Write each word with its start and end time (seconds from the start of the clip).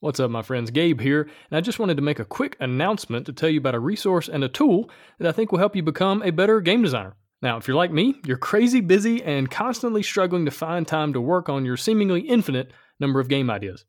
What's 0.00 0.20
up, 0.20 0.30
my 0.30 0.42
friends? 0.42 0.70
Gabe 0.70 1.00
here, 1.00 1.22
and 1.22 1.58
I 1.58 1.60
just 1.60 1.80
wanted 1.80 1.96
to 1.96 2.04
make 2.04 2.20
a 2.20 2.24
quick 2.24 2.56
announcement 2.60 3.26
to 3.26 3.32
tell 3.32 3.48
you 3.48 3.58
about 3.58 3.74
a 3.74 3.80
resource 3.80 4.28
and 4.28 4.44
a 4.44 4.48
tool 4.48 4.88
that 5.18 5.26
I 5.28 5.32
think 5.32 5.50
will 5.50 5.58
help 5.58 5.74
you 5.74 5.82
become 5.82 6.22
a 6.22 6.30
better 6.30 6.60
game 6.60 6.82
designer. 6.82 7.16
Now, 7.42 7.56
if 7.56 7.66
you're 7.66 7.76
like 7.76 7.90
me, 7.90 8.14
you're 8.24 8.36
crazy 8.36 8.80
busy 8.80 9.24
and 9.24 9.50
constantly 9.50 10.04
struggling 10.04 10.44
to 10.44 10.52
find 10.52 10.86
time 10.86 11.12
to 11.14 11.20
work 11.20 11.48
on 11.48 11.64
your 11.64 11.76
seemingly 11.76 12.20
infinite 12.20 12.70
number 13.00 13.18
of 13.18 13.28
game 13.28 13.50
ideas. 13.50 13.86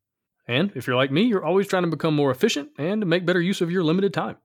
And 0.48 0.72
if 0.74 0.88
you're 0.88 0.96
like 0.96 1.12
me, 1.12 1.26
you're 1.26 1.46
always 1.46 1.68
trying 1.68 1.84
to 1.84 1.90
become 1.92 2.16
more 2.16 2.32
efficient 2.32 2.70
and 2.80 3.02
to 3.04 3.06
make 3.06 3.24
better 3.24 3.42
use 3.42 3.62
of 3.62 3.70
your 3.70 3.84
limited 3.84 4.12
time. 4.12 4.38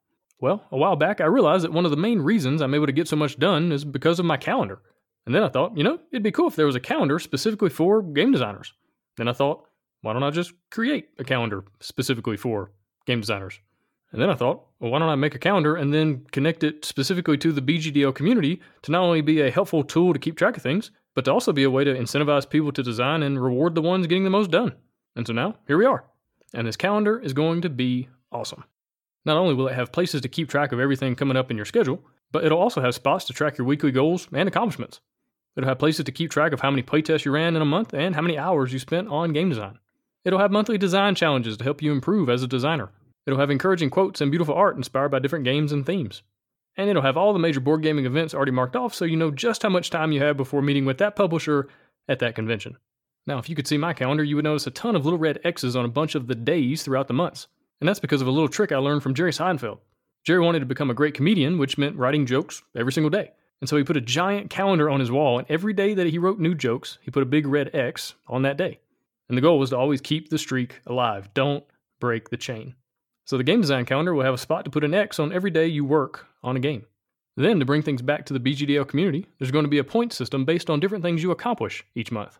Well, 0.42 0.66
a 0.70 0.76
while 0.76 0.96
back, 0.96 1.22
I 1.22 1.26
realized 1.26 1.64
that 1.64 1.72
one 1.72 1.86
of 1.86 1.90
the 1.90 1.96
main 1.96 2.20
reasons 2.20 2.60
I'm 2.60 2.74
able 2.74 2.86
to 2.86 2.92
get 2.92 3.08
so 3.08 3.16
much 3.16 3.38
done 3.38 3.72
is 3.72 3.86
because 3.86 4.18
of 4.18 4.26
my 4.26 4.36
calendar. 4.36 4.82
And 5.24 5.34
then 5.34 5.42
I 5.42 5.48
thought, 5.48 5.78
you 5.78 5.82
know, 5.82 5.98
it'd 6.12 6.22
be 6.22 6.30
cool 6.30 6.48
if 6.48 6.56
there 6.56 6.66
was 6.66 6.76
a 6.76 6.80
calendar 6.80 7.18
specifically 7.18 7.70
for 7.70 8.02
game 8.02 8.32
designers. 8.32 8.74
Then 9.16 9.28
I 9.28 9.32
thought, 9.32 9.64
why 10.04 10.12
don't 10.12 10.22
I 10.22 10.30
just 10.30 10.52
create 10.70 11.08
a 11.18 11.24
calendar 11.24 11.64
specifically 11.80 12.36
for 12.36 12.70
game 13.06 13.20
designers? 13.20 13.58
And 14.12 14.20
then 14.20 14.28
I 14.28 14.34
thought, 14.34 14.66
well, 14.78 14.90
why 14.90 14.98
don't 14.98 15.08
I 15.08 15.14
make 15.14 15.34
a 15.34 15.38
calendar 15.38 15.76
and 15.76 15.94
then 15.94 16.26
connect 16.30 16.62
it 16.62 16.84
specifically 16.84 17.38
to 17.38 17.52
the 17.52 17.62
BGDL 17.62 18.14
community 18.14 18.60
to 18.82 18.92
not 18.92 19.02
only 19.02 19.22
be 19.22 19.40
a 19.40 19.50
helpful 19.50 19.82
tool 19.82 20.12
to 20.12 20.18
keep 20.18 20.36
track 20.36 20.58
of 20.58 20.62
things, 20.62 20.90
but 21.14 21.24
to 21.24 21.32
also 21.32 21.54
be 21.54 21.64
a 21.64 21.70
way 21.70 21.84
to 21.84 21.94
incentivize 21.94 22.48
people 22.48 22.70
to 22.72 22.82
design 22.82 23.22
and 23.22 23.42
reward 23.42 23.74
the 23.74 23.80
ones 23.80 24.06
getting 24.06 24.24
the 24.24 24.30
most 24.30 24.50
done. 24.50 24.74
And 25.16 25.26
so 25.26 25.32
now, 25.32 25.56
here 25.66 25.78
we 25.78 25.86
are. 25.86 26.04
And 26.52 26.68
this 26.68 26.76
calendar 26.76 27.18
is 27.18 27.32
going 27.32 27.62
to 27.62 27.70
be 27.70 28.08
awesome. 28.30 28.64
Not 29.24 29.38
only 29.38 29.54
will 29.54 29.68
it 29.68 29.74
have 29.74 29.90
places 29.90 30.20
to 30.20 30.28
keep 30.28 30.50
track 30.50 30.72
of 30.72 30.80
everything 30.80 31.16
coming 31.16 31.38
up 31.38 31.50
in 31.50 31.56
your 31.56 31.66
schedule, 31.66 32.04
but 32.30 32.44
it'll 32.44 32.60
also 32.60 32.82
have 32.82 32.94
spots 32.94 33.24
to 33.24 33.32
track 33.32 33.56
your 33.56 33.66
weekly 33.66 33.90
goals 33.90 34.28
and 34.34 34.48
accomplishments. 34.48 35.00
It'll 35.56 35.68
have 35.68 35.78
places 35.78 36.04
to 36.04 36.12
keep 36.12 36.30
track 36.30 36.52
of 36.52 36.60
how 36.60 36.70
many 36.70 36.82
playtests 36.82 37.24
you 37.24 37.32
ran 37.32 37.56
in 37.56 37.62
a 37.62 37.64
month 37.64 37.94
and 37.94 38.14
how 38.14 38.20
many 38.22 38.36
hours 38.36 38.72
you 38.72 38.78
spent 38.78 39.08
on 39.08 39.32
game 39.32 39.48
design. 39.48 39.78
It'll 40.24 40.38
have 40.38 40.50
monthly 40.50 40.78
design 40.78 41.14
challenges 41.14 41.56
to 41.58 41.64
help 41.64 41.82
you 41.82 41.92
improve 41.92 42.30
as 42.30 42.42
a 42.42 42.48
designer. 42.48 42.90
It'll 43.26 43.38
have 43.38 43.50
encouraging 43.50 43.90
quotes 43.90 44.20
and 44.20 44.30
beautiful 44.30 44.54
art 44.54 44.76
inspired 44.76 45.10
by 45.10 45.18
different 45.18 45.44
games 45.44 45.72
and 45.72 45.84
themes. 45.84 46.22
And 46.76 46.90
it'll 46.90 47.02
have 47.02 47.16
all 47.16 47.32
the 47.32 47.38
major 47.38 47.60
board 47.60 47.82
gaming 47.82 48.06
events 48.06 48.34
already 48.34 48.50
marked 48.52 48.74
off 48.74 48.94
so 48.94 49.04
you 49.04 49.16
know 49.16 49.30
just 49.30 49.62
how 49.62 49.68
much 49.68 49.90
time 49.90 50.12
you 50.12 50.20
have 50.20 50.36
before 50.36 50.62
meeting 50.62 50.84
with 50.84 50.98
that 50.98 51.14
publisher 51.14 51.68
at 52.08 52.18
that 52.18 52.34
convention. 52.34 52.76
Now, 53.26 53.38
if 53.38 53.48
you 53.48 53.56
could 53.56 53.66
see 53.66 53.78
my 53.78 53.92
calendar, 53.92 54.24
you 54.24 54.36
would 54.36 54.44
notice 54.44 54.66
a 54.66 54.70
ton 54.70 54.96
of 54.96 55.04
little 55.04 55.18
red 55.18 55.40
X's 55.44 55.76
on 55.76 55.84
a 55.84 55.88
bunch 55.88 56.14
of 56.14 56.26
the 56.26 56.34
days 56.34 56.82
throughout 56.82 57.08
the 57.08 57.14
months. 57.14 57.46
And 57.80 57.88
that's 57.88 58.00
because 58.00 58.20
of 58.20 58.26
a 58.26 58.30
little 58.30 58.48
trick 58.48 58.72
I 58.72 58.76
learned 58.78 59.02
from 59.02 59.14
Jerry 59.14 59.30
Seinfeld. 59.30 59.78
Jerry 60.24 60.40
wanted 60.40 60.60
to 60.60 60.66
become 60.66 60.90
a 60.90 60.94
great 60.94 61.14
comedian, 61.14 61.58
which 61.58 61.78
meant 61.78 61.96
writing 61.96 62.26
jokes 62.26 62.62
every 62.74 62.92
single 62.92 63.10
day. 63.10 63.32
And 63.60 63.68
so 63.68 63.76
he 63.76 63.84
put 63.84 63.96
a 63.96 64.02
giant 64.02 64.50
calendar 64.50 64.90
on 64.90 65.00
his 65.00 65.10
wall, 65.10 65.38
and 65.38 65.50
every 65.50 65.72
day 65.72 65.94
that 65.94 66.06
he 66.06 66.18
wrote 66.18 66.38
new 66.38 66.54
jokes, 66.54 66.98
he 67.02 67.10
put 67.10 67.22
a 67.22 67.26
big 67.26 67.46
red 67.46 67.74
X 67.74 68.14
on 68.26 68.42
that 68.42 68.56
day. 68.56 68.80
And 69.28 69.38
the 69.38 69.42
goal 69.42 69.58
was 69.58 69.70
to 69.70 69.78
always 69.78 70.00
keep 70.00 70.28
the 70.28 70.38
streak 70.38 70.80
alive. 70.86 71.32
Don't 71.34 71.64
break 72.00 72.30
the 72.30 72.36
chain. 72.36 72.74
So 73.26 73.38
the 73.38 73.44
game 73.44 73.60
design 73.60 73.86
calendar 73.86 74.14
will 74.14 74.24
have 74.24 74.34
a 74.34 74.38
spot 74.38 74.64
to 74.64 74.70
put 74.70 74.84
an 74.84 74.94
X 74.94 75.18
on 75.18 75.32
every 75.32 75.50
day 75.50 75.66
you 75.66 75.84
work 75.84 76.26
on 76.42 76.56
a 76.56 76.60
game. 76.60 76.84
Then, 77.36 77.58
to 77.58 77.64
bring 77.64 77.82
things 77.82 78.02
back 78.02 78.26
to 78.26 78.32
the 78.32 78.38
BGDL 78.38 78.86
community, 78.86 79.26
there's 79.38 79.50
going 79.50 79.64
to 79.64 79.70
be 79.70 79.78
a 79.78 79.84
point 79.84 80.12
system 80.12 80.44
based 80.44 80.70
on 80.70 80.78
different 80.78 81.02
things 81.02 81.22
you 81.22 81.32
accomplish 81.32 81.84
each 81.94 82.12
month. 82.12 82.38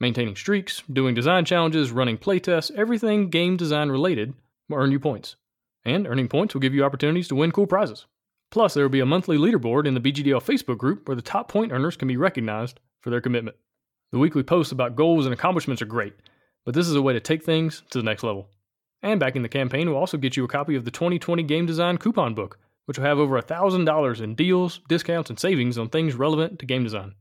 Maintaining 0.00 0.34
streaks, 0.34 0.82
doing 0.92 1.14
design 1.14 1.44
challenges, 1.44 1.92
running 1.92 2.18
playtests, 2.18 2.72
everything 2.72 3.30
game 3.30 3.56
design 3.56 3.88
related 3.88 4.34
will 4.68 4.78
earn 4.78 4.90
you 4.90 4.98
points. 4.98 5.36
And 5.84 6.08
earning 6.08 6.28
points 6.28 6.54
will 6.54 6.60
give 6.60 6.74
you 6.74 6.84
opportunities 6.84 7.28
to 7.28 7.36
win 7.36 7.52
cool 7.52 7.68
prizes. 7.68 8.06
Plus, 8.50 8.74
there 8.74 8.84
will 8.84 8.90
be 8.90 9.00
a 9.00 9.06
monthly 9.06 9.38
leaderboard 9.38 9.86
in 9.86 9.94
the 9.94 10.00
BGDL 10.00 10.42
Facebook 10.42 10.78
group 10.78 11.06
where 11.06 11.14
the 11.14 11.22
top 11.22 11.48
point 11.48 11.70
earners 11.70 11.96
can 11.96 12.08
be 12.08 12.16
recognized 12.16 12.80
for 13.00 13.10
their 13.10 13.20
commitment. 13.20 13.56
The 14.12 14.18
weekly 14.18 14.42
posts 14.42 14.72
about 14.72 14.94
goals 14.94 15.24
and 15.24 15.32
accomplishments 15.32 15.80
are 15.80 15.86
great, 15.86 16.12
but 16.66 16.74
this 16.74 16.86
is 16.86 16.94
a 16.94 17.00
way 17.00 17.14
to 17.14 17.20
take 17.20 17.42
things 17.42 17.82
to 17.90 17.98
the 17.98 18.04
next 18.04 18.22
level. 18.22 18.48
And 19.02 19.18
backing 19.18 19.42
the 19.42 19.48
campaign 19.48 19.88
will 19.88 19.96
also 19.96 20.18
get 20.18 20.36
you 20.36 20.44
a 20.44 20.48
copy 20.48 20.76
of 20.76 20.84
the 20.84 20.90
2020 20.90 21.42
Game 21.44 21.64
Design 21.64 21.96
Coupon 21.96 22.34
Book, 22.34 22.58
which 22.84 22.98
will 22.98 23.06
have 23.06 23.18
over 23.18 23.40
$1,000 23.40 24.20
in 24.20 24.34
deals, 24.34 24.80
discounts, 24.86 25.30
and 25.30 25.40
savings 25.40 25.78
on 25.78 25.88
things 25.88 26.14
relevant 26.14 26.58
to 26.58 26.66
game 26.66 26.84
design. 26.84 27.14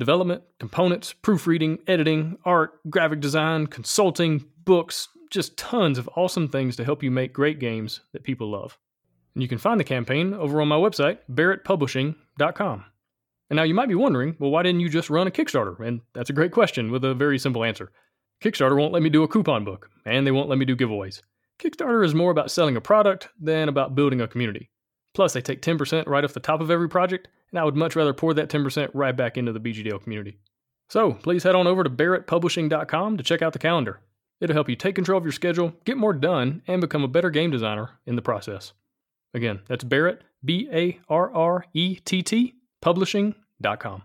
Development, 0.00 0.42
components, 0.58 1.12
proofreading, 1.12 1.78
editing, 1.86 2.36
art, 2.44 2.72
graphic 2.90 3.20
design, 3.20 3.68
consulting, 3.68 4.44
books, 4.64 5.08
just 5.30 5.56
tons 5.56 5.96
of 5.96 6.10
awesome 6.16 6.48
things 6.48 6.74
to 6.74 6.84
help 6.84 7.04
you 7.04 7.10
make 7.10 7.32
great 7.32 7.60
games 7.60 8.00
that 8.12 8.24
people 8.24 8.50
love. 8.50 8.78
And 9.34 9.42
you 9.42 9.48
can 9.48 9.58
find 9.58 9.78
the 9.78 9.84
campaign 9.84 10.34
over 10.34 10.60
on 10.60 10.68
my 10.68 10.76
website, 10.76 11.18
barrettpublishing.com. 11.30 12.84
And 13.52 13.58
now 13.58 13.64
you 13.64 13.74
might 13.74 13.90
be 13.90 13.94
wondering, 13.94 14.34
well, 14.38 14.50
why 14.50 14.62
didn't 14.62 14.80
you 14.80 14.88
just 14.88 15.10
run 15.10 15.26
a 15.26 15.30
Kickstarter? 15.30 15.78
And 15.78 16.00
that's 16.14 16.30
a 16.30 16.32
great 16.32 16.52
question 16.52 16.90
with 16.90 17.04
a 17.04 17.12
very 17.12 17.38
simple 17.38 17.64
answer. 17.64 17.92
Kickstarter 18.42 18.78
won't 18.78 18.94
let 18.94 19.02
me 19.02 19.10
do 19.10 19.24
a 19.24 19.28
coupon 19.28 19.62
book, 19.62 19.90
and 20.06 20.26
they 20.26 20.30
won't 20.30 20.48
let 20.48 20.56
me 20.56 20.64
do 20.64 20.74
giveaways. 20.74 21.20
Kickstarter 21.58 22.02
is 22.02 22.14
more 22.14 22.30
about 22.30 22.50
selling 22.50 22.76
a 22.76 22.80
product 22.80 23.28
than 23.38 23.68
about 23.68 23.94
building 23.94 24.22
a 24.22 24.26
community. 24.26 24.70
Plus, 25.12 25.34
they 25.34 25.42
take 25.42 25.60
10% 25.60 26.06
right 26.06 26.24
off 26.24 26.32
the 26.32 26.40
top 26.40 26.62
of 26.62 26.70
every 26.70 26.88
project, 26.88 27.28
and 27.50 27.60
I 27.60 27.64
would 27.64 27.76
much 27.76 27.94
rather 27.94 28.14
pour 28.14 28.32
that 28.32 28.48
10% 28.48 28.88
right 28.94 29.14
back 29.14 29.36
into 29.36 29.52
the 29.52 29.60
BGDL 29.60 30.02
community. 30.02 30.38
So, 30.88 31.12
please 31.12 31.42
head 31.42 31.54
on 31.54 31.66
over 31.66 31.84
to 31.84 31.90
barrettpublishing.com 31.90 33.18
to 33.18 33.22
check 33.22 33.42
out 33.42 33.52
the 33.52 33.58
calendar. 33.58 34.00
It'll 34.40 34.54
help 34.54 34.70
you 34.70 34.76
take 34.76 34.94
control 34.94 35.18
of 35.18 35.24
your 35.24 35.32
schedule, 35.32 35.74
get 35.84 35.98
more 35.98 36.14
done, 36.14 36.62
and 36.66 36.80
become 36.80 37.04
a 37.04 37.06
better 37.06 37.28
game 37.28 37.50
designer 37.50 37.90
in 38.06 38.16
the 38.16 38.22
process. 38.22 38.72
Again, 39.34 39.60
that's 39.68 39.84
Barrett, 39.84 40.22
B 40.42 40.70
A 40.72 41.00
R 41.10 41.30
R 41.34 41.66
E 41.74 41.96
T 41.96 42.22
T, 42.22 42.54
publishing.com. 42.82 44.02